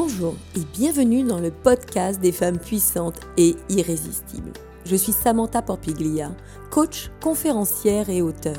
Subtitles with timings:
[0.00, 4.52] Bonjour et bienvenue dans le podcast des femmes puissantes et irrésistibles.
[4.84, 6.30] Je suis Samantha Porpiglia,
[6.70, 8.58] coach, conférencière et auteur.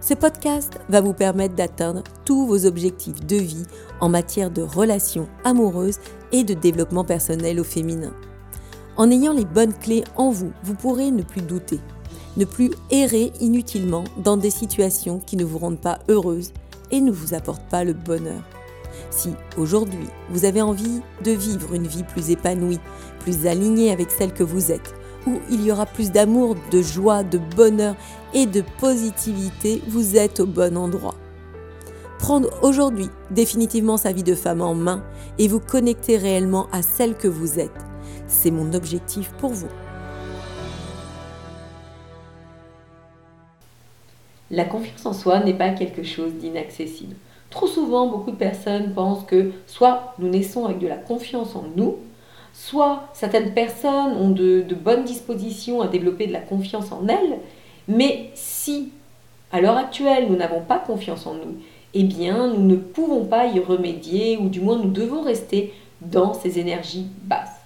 [0.00, 3.64] Ce podcast va vous permettre d'atteindre tous vos objectifs de vie
[4.00, 6.00] en matière de relations amoureuses
[6.32, 8.12] et de développement personnel au féminin.
[8.96, 11.78] En ayant les bonnes clés en vous, vous pourrez ne plus douter,
[12.36, 16.52] ne plus errer inutilement dans des situations qui ne vous rendent pas heureuse
[16.90, 18.42] et ne vous apportent pas le bonheur.
[19.12, 22.80] Si aujourd'hui vous avez envie de vivre une vie plus épanouie,
[23.20, 24.94] plus alignée avec celle que vous êtes,
[25.26, 27.94] où il y aura plus d'amour, de joie, de bonheur
[28.32, 31.14] et de positivité, vous êtes au bon endroit.
[32.18, 35.04] Prendre aujourd'hui définitivement sa vie de femme en main
[35.38, 37.70] et vous connecter réellement à celle que vous êtes,
[38.26, 39.68] c'est mon objectif pour vous.
[44.50, 47.16] La confiance en soi n'est pas quelque chose d'inaccessible.
[47.52, 51.64] Trop souvent, beaucoup de personnes pensent que soit nous naissons avec de la confiance en
[51.76, 51.98] nous,
[52.54, 57.38] soit certaines personnes ont de, bonnes dispositions à développer de la confiance en elles,
[57.88, 58.90] mais si
[59.52, 61.56] à l'heure actuelle nous n'avons pas confiance en nous,
[61.92, 66.32] eh bien nous ne pouvons pas y remédier ou du moins nous devons rester dans
[66.32, 67.60] ces énergies basses.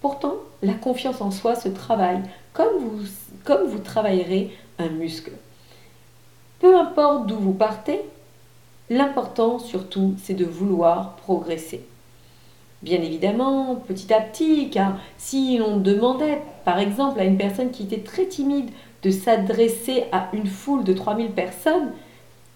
[0.00, 3.06] Pourtant, la confiance en soi se travaille comme vous,
[3.44, 5.30] comme vous travaillerez un muscle.
[6.58, 8.00] Peu importe d'où vous partez,
[8.90, 11.84] L'important surtout, c'est de vouloir progresser.
[12.82, 17.82] Bien évidemment, petit à petit, car si l'on demandait, par exemple, à une personne qui
[17.82, 18.70] était très timide
[19.02, 21.90] de s'adresser à une foule de 3000 personnes,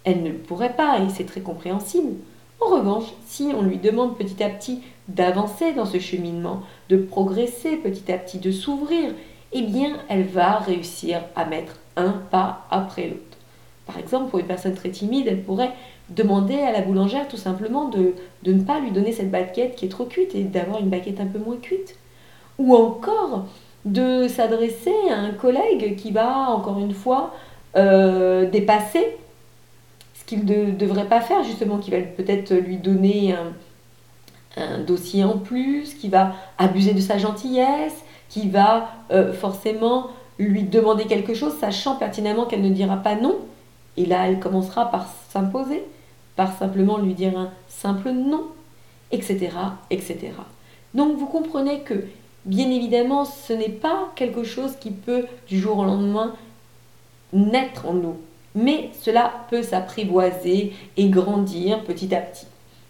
[0.05, 2.15] elle ne le pourrait pas et c'est très compréhensible.
[2.61, 7.77] En revanche, si on lui demande petit à petit d'avancer dans ce cheminement, de progresser
[7.77, 9.13] petit à petit, de s'ouvrir,
[9.53, 13.32] eh bien, elle va réussir à mettre un pas après l'autre.
[13.87, 15.73] Par exemple, pour une personne très timide, elle pourrait
[16.11, 19.87] demander à la boulangère tout simplement de, de ne pas lui donner cette baguette qui
[19.87, 21.97] est trop cuite et d'avoir une baguette un peu moins cuite.
[22.59, 23.47] Ou encore
[23.85, 27.35] de s'adresser à un collègue qui va, encore une fois,
[27.77, 29.17] euh, dépasser
[30.15, 33.53] ce qu'il ne devrait pas faire, justement, qui va peut-être lui donner un,
[34.87, 40.09] dossier en plus, qui va abuser de sa gentillesse, qui va euh, forcément
[40.39, 43.37] lui demander quelque chose, sachant pertinemment qu'elle ne dira pas non.
[43.97, 45.85] Et là, elle commencera par s'imposer
[46.37, 48.47] par simplement lui dire un simple non,
[49.11, 49.51] etc.,
[49.91, 50.33] etc.
[50.95, 52.07] Donc vous comprenez que,
[52.45, 56.35] bien évidemment, ce n'est pas quelque chose qui peut du jour au lendemain
[57.33, 58.17] naître en nous,
[58.55, 62.47] mais cela peut s'apprivoiser et grandir petit à petit.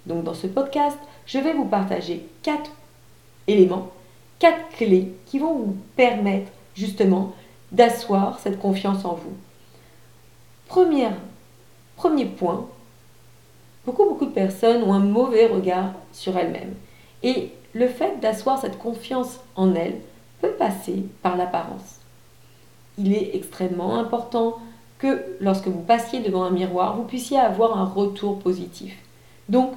[0.07, 2.71] Donc dans ce podcast, je vais vous partager quatre
[3.47, 3.91] éléments,
[4.39, 7.33] quatre clés qui vont vous permettre justement
[7.71, 9.37] d'asseoir cette confiance en vous.
[10.73, 12.67] Premier point,
[13.85, 16.73] Beaucoup, beaucoup de personnes ont un mauvais regard sur elles-mêmes.
[17.23, 20.01] Et le fait d'asseoir cette confiance en elles
[20.41, 21.99] peut passer par l'apparence.
[22.97, 24.61] Il est extrêmement important
[24.99, 28.97] que lorsque vous passiez devant un miroir, vous puissiez avoir un retour positif.
[29.51, 29.73] Donc,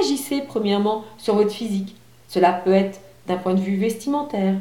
[0.00, 1.96] agissez premièrement sur votre physique.
[2.28, 4.54] Cela peut être d'un point de vue vestimentaire,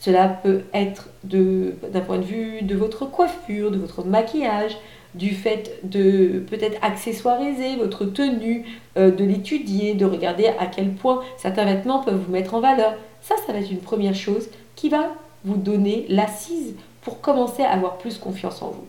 [0.00, 4.78] cela peut être d'un point de vue de votre coiffure, de votre maquillage,
[5.14, 8.64] du fait de peut-être accessoiriser votre tenue,
[8.96, 12.94] euh, de l'étudier, de regarder à quel point certains vêtements peuvent vous mettre en valeur.
[13.22, 15.08] Ça, ça va être une première chose qui va
[15.44, 18.86] vous donner l'assise pour commencer à avoir plus confiance en vous.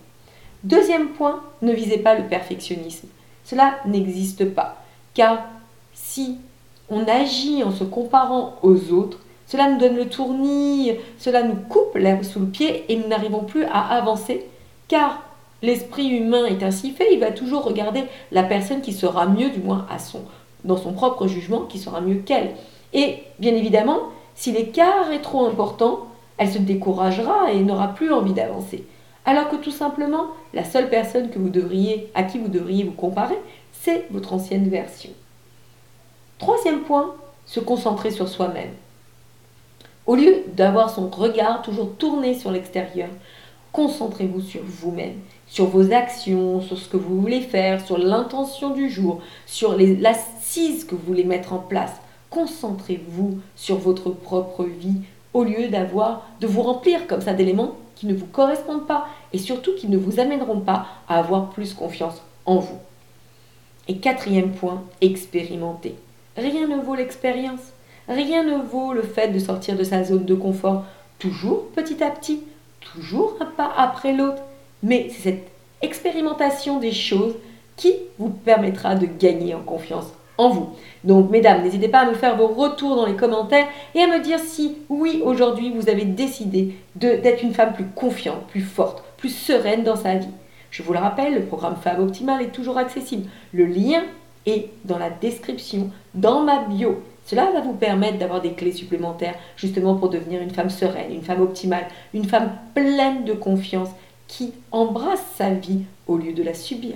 [0.63, 3.07] Deuxième point, ne visez pas le perfectionnisme.
[3.45, 4.83] Cela n'existe pas.
[5.13, 5.45] Car
[5.93, 6.37] si
[6.89, 11.95] on agit en se comparant aux autres, cela nous donne le tournis, cela nous coupe
[11.95, 14.45] l'herbe sous le pied et nous n'arrivons plus à avancer
[14.87, 15.23] car
[15.61, 19.59] L'esprit humain est ainsi fait, il va toujours regarder la personne qui sera mieux, du
[19.59, 19.85] moins
[20.63, 22.55] dans son propre jugement, qui sera mieux qu'elle.
[22.93, 23.99] Et bien évidemment,
[24.35, 26.07] si l'écart est trop important,
[26.37, 28.85] elle se découragera et n'aura plus envie d'avancer.
[29.25, 32.93] Alors que tout simplement, la seule personne que vous devriez, à qui vous devriez vous
[32.93, 33.37] comparer,
[33.73, 35.11] c'est votre ancienne version.
[36.37, 37.13] Troisième point,
[37.45, 38.71] se concentrer sur soi-même.
[40.07, 43.09] Au lieu d'avoir son regard toujours tourné sur l'extérieur,
[43.71, 45.15] concentrez-vous sur vous-même
[45.49, 50.85] sur vos actions, sur ce que vous voulez faire, sur l'intention du jour, sur l'assise
[50.85, 51.93] que vous voulez mettre en place.
[52.29, 55.01] Concentrez-vous sur votre propre vie
[55.33, 59.39] au lieu d'avoir de vous remplir comme ça d'éléments qui ne vous correspondent pas et
[59.39, 62.77] surtout qui ne vous amèneront pas à avoir plus confiance en vous.
[63.87, 65.95] Et quatrième point, expérimenter.
[66.37, 67.73] Rien ne vaut l'expérience.
[68.07, 70.85] Rien ne vaut le fait de sortir de sa zone de confort,
[71.17, 72.43] toujours petit à petit,
[72.79, 74.41] toujours un pas après l'autre.
[74.83, 75.47] Mais c'est cette
[75.81, 77.35] expérimentation des choses
[77.75, 80.07] qui vous permettra de gagner en confiance
[80.39, 80.69] en vous.
[81.03, 84.23] Donc, mesdames, n'hésitez pas à me faire vos retours dans les commentaires et à me
[84.23, 89.35] dire si, oui, aujourd'hui, vous avez décidé d'être une femme plus confiante, plus forte, plus
[89.35, 90.29] sereine dans sa vie.
[90.71, 93.29] Je vous le rappelle, le programme Femme Optimale est toujours accessible.
[93.53, 94.03] Le lien
[94.45, 97.01] est dans la description, dans ma bio.
[97.29, 101.21] Cela va vous permettre d'avoir des clés supplémentaires justement pour devenir une femme sereine, une
[101.21, 101.85] femme optimale,
[102.15, 103.89] une femme pleine de confiance
[104.27, 106.95] qui embrasse sa vie au lieu de la subir.